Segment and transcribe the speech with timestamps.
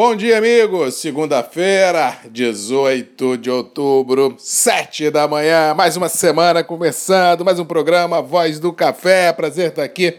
[0.00, 0.94] Bom dia, amigos!
[0.94, 8.60] Segunda-feira, 18 de outubro, 7 da manhã, mais uma semana começando, mais um programa Voz
[8.60, 9.32] do Café.
[9.32, 10.18] Prazer estar aqui,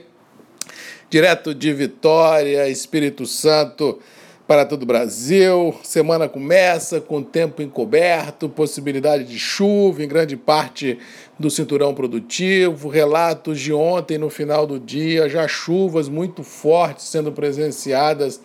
[1.09, 3.99] direto de Vitória, Espírito Santo,
[4.45, 5.73] para todo o Brasil.
[5.81, 10.99] Semana começa com tempo encoberto, possibilidade de chuva em grande parte
[11.39, 17.31] do cinturão produtivo, relatos de ontem no final do dia, já chuvas muito fortes sendo
[17.31, 18.41] presenciadas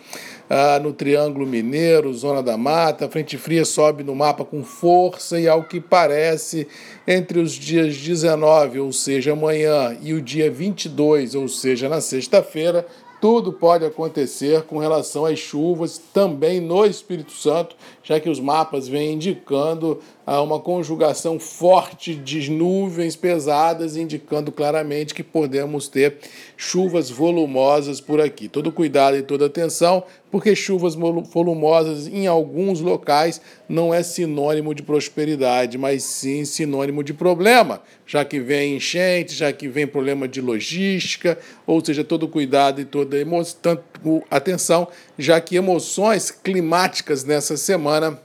[0.49, 3.07] ah, no Triângulo Mineiro, Zona da Mata.
[3.07, 6.67] A frente fria sobe no mapa com força e, ao que parece,
[7.07, 12.87] entre os dias 19, ou seja, amanhã, e o dia 22, ou seja, na sexta-feira,
[13.21, 18.87] tudo pode acontecer com relação às chuvas também no Espírito Santo, já que os mapas
[18.87, 26.17] vêm indicando ah, uma conjugação forte de nuvens pesadas, indicando claramente que podemos ter
[26.57, 28.49] chuvas volumosas por aqui.
[28.49, 34.83] Todo cuidado e toda atenção, porque chuvas volumosas em alguns locais não é sinônimo de
[34.83, 40.41] prosperidade, mas sim sinônimo de problema, já que vem enchente, já que vem problema de
[40.41, 43.17] logística, ou seja, todo cuidado e toda
[44.31, 48.19] atenção, já que emoções climáticas nessa semana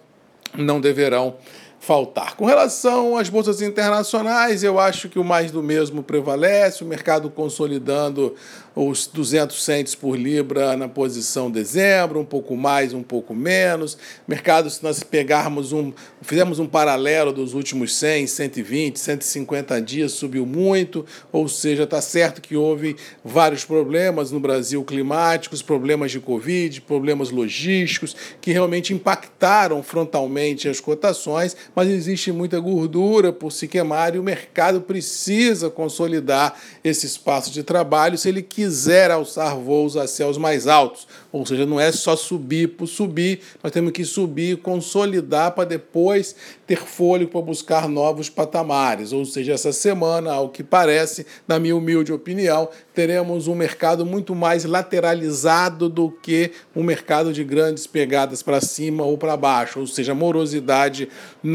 [0.57, 1.35] não deverão
[1.79, 2.35] faltar.
[2.35, 7.29] Com relação às bolsas internacionais, eu acho que o mais do mesmo prevalece, o mercado
[7.29, 8.35] consolidando
[8.75, 13.97] os 200 centes por libra na posição dezembro, um pouco mais, um pouco menos.
[14.27, 20.45] Mercado, se nós pegarmos um, fizemos um paralelo dos últimos 100, 120, 150 dias, subiu
[20.45, 26.81] muito, ou seja, está certo que houve vários problemas no Brasil climáticos, problemas de Covid,
[26.81, 34.15] problemas logísticos, que realmente impactaram frontalmente as cotações, mas existe muita gordura por se queimar
[34.15, 40.07] e o mercado precisa consolidar esse espaço de trabalho se ele quiser alçar voos a
[40.07, 41.07] céus mais altos.
[41.31, 46.35] Ou seja, não é só subir por subir, nós temos que subir consolidar para depois
[46.65, 49.11] ter fôlego para buscar novos patamares.
[49.11, 54.35] Ou seja, essa semana, ao que parece, na minha humilde opinião, teremos um mercado muito
[54.35, 59.79] mais lateralizado do que um mercado de grandes pegadas para cima ou para baixo.
[59.79, 61.09] Ou seja, morosidade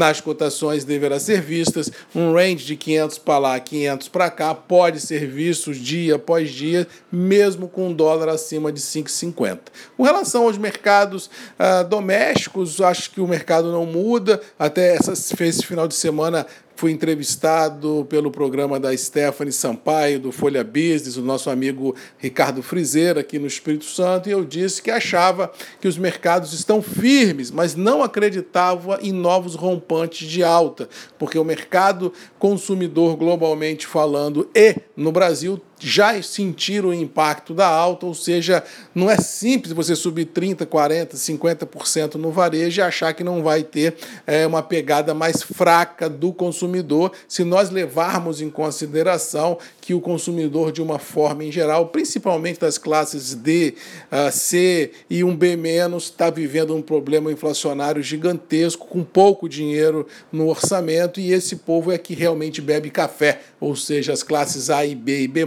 [0.07, 4.99] nas cotações deverá ser vistas, um range de 500 para lá, 500 para cá, pode
[4.99, 9.59] ser visto dia após dia, mesmo com um dólar acima de 5,50.
[9.97, 14.39] Com relação aos mercados ah, domésticos, acho que o mercado não muda.
[14.59, 16.45] Até essa, esse final de semana
[16.75, 23.21] Fui entrevistado pelo programa da Stephanie Sampaio, do Folha Business, o nosso amigo Ricardo Frizeira,
[23.21, 27.75] aqui no Espírito Santo, e eu disse que achava que os mercados estão firmes, mas
[27.75, 35.13] não acreditava em novos rompantes de alta, porque o mercado consumidor, globalmente falando, e no
[35.13, 38.63] Brasil, já sentiram o impacto da alta, ou seja,
[38.93, 43.63] não é simples você subir 30%, 40%, 50% no varejo e achar que não vai
[43.63, 50.01] ter é, uma pegada mais fraca do consumidor, se nós levarmos em consideração que o
[50.01, 53.75] consumidor, de uma forma em geral, principalmente das classes D,
[54.11, 55.55] uh, C e um B-,
[55.97, 61.97] está vivendo um problema inflacionário gigantesco, com pouco dinheiro no orçamento, e esse povo é
[61.97, 65.45] que realmente bebe café, ou seja, as classes A e B e B,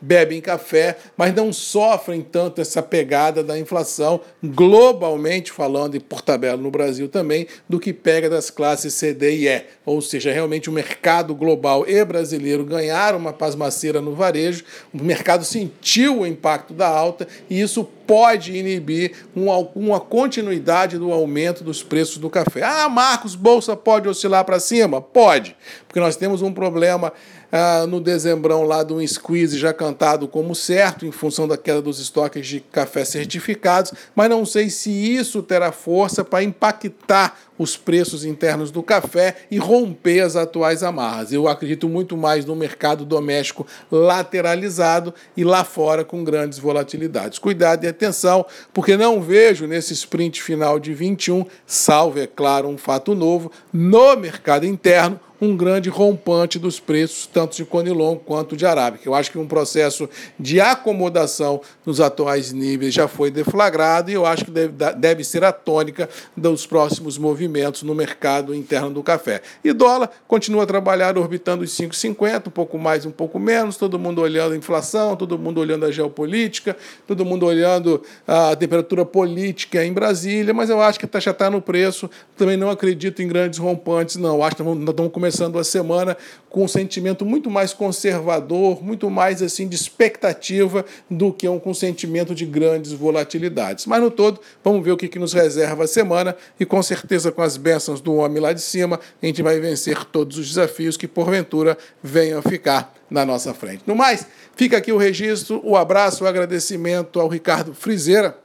[0.00, 6.60] bebem café, mas não sofrem tanto essa pegada da inflação, globalmente falando, e por tabela
[6.60, 9.62] no Brasil também, do que pega das classes C, D e E.
[9.86, 15.44] Ou seja, realmente o mercado global e brasileiro ganharam uma pasmaceira no varejo, o mercado
[15.44, 21.82] sentiu o impacto da alta e isso pode inibir uma, uma continuidade do aumento dos
[21.82, 22.62] preços do café.
[22.62, 25.00] Ah, Marcos, bolsa pode oscilar para cima?
[25.00, 27.12] Pode, porque nós temos um problema
[27.56, 32.00] ah, no dezembrão lá do squeeze já cantado como certo, em função da queda dos
[32.00, 38.24] estoques de café certificados, mas não sei se isso terá força para impactar os preços
[38.24, 41.32] internos do café e romper as atuais amarras.
[41.32, 47.38] Eu acredito muito mais no mercado doméstico lateralizado e lá fora com grandes volatilidades.
[47.38, 52.76] Cuidado e atenção, porque não vejo nesse sprint final de 21, salvo, é claro, um
[52.76, 58.66] fato novo, no mercado interno, um grande rompante dos preços, tanto de Conilon quanto de
[58.66, 59.08] Arábica.
[59.08, 60.08] Eu acho que um processo
[60.38, 65.44] de acomodação nos atuais níveis já foi deflagrado e eu acho que deve, deve ser
[65.44, 69.42] a tônica dos próximos movimentos no mercado interno do café.
[69.62, 73.98] E dólar continua a trabalhar orbitando os 5,50, um pouco mais, um pouco menos, todo
[73.98, 76.76] mundo olhando a inflação, todo mundo olhando a geopolítica,
[77.06, 81.60] todo mundo olhando a temperatura política em Brasília, mas eu acho que já está no
[81.60, 82.10] preço.
[82.36, 84.36] Também não acredito em grandes rompantes, não.
[84.36, 86.16] Eu acho que nós começando começando a semana
[86.48, 91.74] com um sentimento muito mais conservador, muito mais assim de expectativa do que um, com
[91.74, 93.84] sentimento de grandes volatilidades.
[93.86, 97.32] Mas no todo, vamos ver o que, que nos reserva a semana e com certeza
[97.32, 100.96] com as bênçãos do homem lá de cima, a gente vai vencer todos os desafios
[100.96, 103.82] que porventura venham a ficar na nossa frente.
[103.84, 108.43] No mais, fica aqui o registro, o abraço, o agradecimento ao Ricardo Frizeira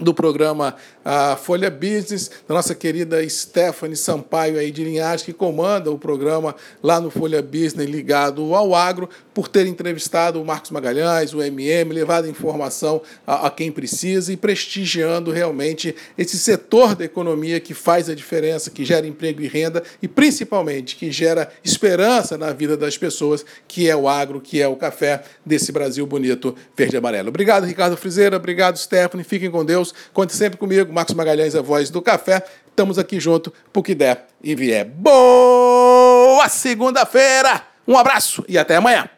[0.00, 0.74] do programa
[1.04, 6.54] a Folha Business, da nossa querida Stephanie Sampaio aí de Linhagem, que comanda o programa
[6.82, 9.08] lá no Folha Business ligado ao agro,
[9.38, 14.36] por ter entrevistado o Marcos Magalhães, o MM, levado informação a, a quem precisa e
[14.36, 19.84] prestigiando realmente esse setor da economia que faz a diferença, que gera emprego e renda
[20.02, 24.66] e principalmente que gera esperança na vida das pessoas, que é o agro, que é
[24.66, 27.28] o café desse Brasil bonito verde e amarelo.
[27.28, 31.90] Obrigado, Ricardo Frizeira, obrigado, Stephanie, fiquem com Deus, conte sempre comigo, Marcos Magalhães, a voz
[31.90, 32.42] do café.
[32.70, 34.84] Estamos aqui junto pro que der e vier.
[34.84, 37.62] Boa segunda-feira!
[37.86, 39.08] Um abraço e até amanhã.